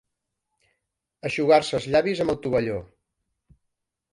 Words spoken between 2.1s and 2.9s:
amb el tovalló.